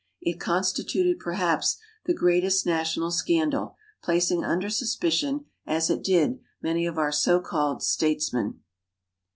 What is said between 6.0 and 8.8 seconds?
did, many of our so called statesmen.